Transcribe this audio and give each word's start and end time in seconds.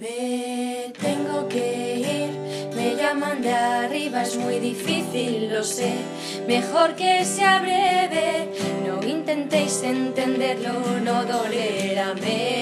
Me 0.00 0.90
tengo 0.98 1.48
que 1.48 1.96
ir, 1.98 2.30
me 2.74 2.96
llaman 2.96 3.42
de 3.42 3.52
arriba, 3.52 4.22
es 4.22 4.36
muy 4.38 4.58
difícil, 4.58 5.50
lo 5.52 5.62
sé. 5.62 5.92
Mejor 6.46 6.94
que 6.94 7.22
sea 7.26 7.60
breve, 7.60 8.48
no 8.86 9.06
intentéis 9.06 9.82
entenderlo, 9.82 10.72
no 11.04 11.26
dolerá 11.26 12.14
menos. 12.14 12.52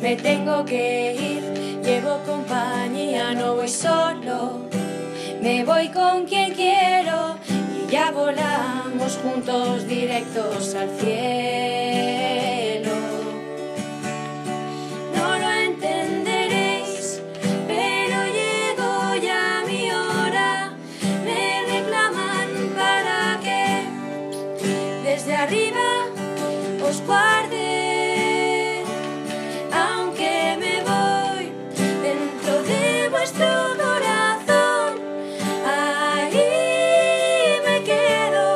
Me 0.00 0.14
tengo 0.14 0.64
que 0.64 1.14
ir, 1.14 1.82
llevo 1.82 2.20
compañía, 2.24 3.34
no 3.34 3.56
voy 3.56 3.68
solo. 3.68 4.68
Me 5.42 5.64
voy 5.64 5.88
con 5.88 6.26
quien 6.26 6.54
quiero 6.54 7.38
y 7.48 7.90
ya 7.90 8.12
volamos 8.12 9.18
juntos 9.20 9.88
directos 9.88 10.76
al 10.76 10.90
cielo. 11.00 11.71
Desde 25.24 25.36
arriba 25.36 25.88
os 26.84 27.00
guarde, 27.06 28.82
aunque 29.72 30.56
me 30.58 30.82
voy 30.82 31.52
dentro 32.02 32.62
de 32.64 33.08
vuestro 33.08 33.46
corazón. 33.76 34.90
Ahí 35.64 36.42
me 37.64 37.84
quedo. 37.84 38.48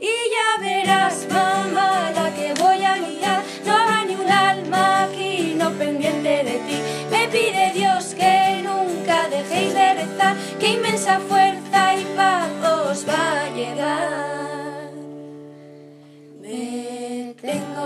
Y 0.00 0.14
ya 0.34 0.48
verás, 0.60 1.26
mamá, 1.28 2.12
la 2.14 2.30
que 2.36 2.54
voy 2.62 2.84
a 2.84 2.96
guiar. 2.96 3.42
No 3.66 3.72
habrá 3.72 4.04
ni 4.04 4.14
un 4.14 4.30
alma 4.30 5.04
aquí, 5.06 5.56
no 5.58 5.72
pendiente 5.72 6.44
de 6.44 6.56
ti. 6.68 6.78
Me 7.10 7.26
pide 7.26 7.72
Dios 7.74 8.14
que 8.14 8.62
nunca 8.62 9.28
dejéis 9.28 9.74
de 9.74 9.94
rezar, 9.94 10.36
que 10.60 10.68
inmensa 10.68 11.18
fuerza 11.18 11.96
y 11.96 12.04
paz 12.16 12.53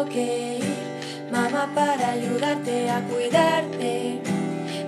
que 0.09 0.61
mamá, 1.31 1.69
para 1.75 2.11
ayudarte 2.11 2.91
a 2.91 3.01
cuidarte. 3.03 4.21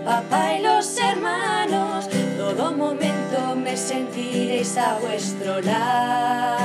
Papá 0.05 0.55
y 0.59 0.63
los 0.63 0.97
hermanos, 0.99 2.09
todo 2.37 2.73
momento 2.73 3.55
me 3.57 3.77
sentiréis 3.77 4.77
a 4.79 4.99
vuestro 4.99 5.61
lado. 5.61 6.61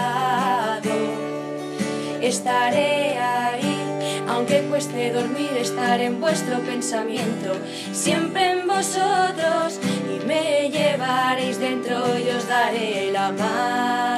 Estaré 2.21 3.17
ahí, 3.17 4.23
aunque 4.27 4.61
cueste 4.63 5.11
dormir, 5.11 5.51
estaré 5.59 6.05
en 6.05 6.21
vuestro 6.21 6.59
pensamiento, 6.61 7.53
siempre 7.91 8.51
en 8.51 8.67
vosotros, 8.67 9.79
y 10.09 10.25
me 10.25 10.69
llevaréis 10.69 11.59
dentro 11.59 12.17
y 12.17 12.29
os 12.29 12.47
daré 12.47 13.11
la 13.11 13.31
mano. 13.31 14.14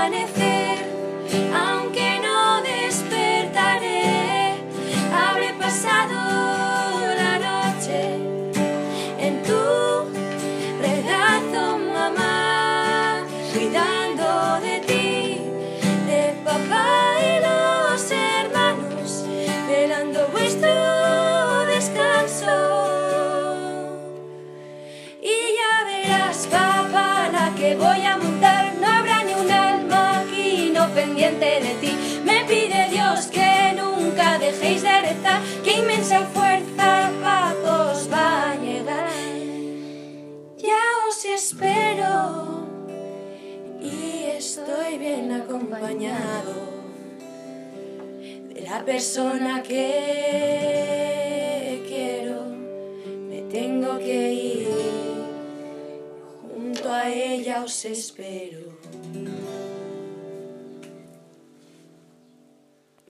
Amanecer, 0.00 0.40
aunque 0.40 0.49
dejéis 34.50 34.82
de 34.82 35.00
rezar, 35.00 35.40
que 35.62 35.72
inmensa 35.78 36.26
fuerza, 36.26 37.10
paz 37.22 37.54
os 37.54 38.10
va 38.12 38.50
a 38.50 38.56
llegar. 38.56 39.08
Ya 40.58 40.84
os 41.08 41.24
espero 41.24 42.66
y 43.80 44.24
estoy 44.36 44.98
bien 44.98 45.30
acompañado 45.32 46.54
de 48.52 48.60
la 48.62 48.84
persona 48.84 49.62
que 49.62 49.84
quiero. 51.88 52.46
Me 53.28 53.42
tengo 53.42 53.98
que 53.98 54.32
ir, 54.32 54.68
junto 56.42 56.92
a 56.92 57.08
ella 57.08 57.62
os 57.62 57.84
espero. 57.84 58.60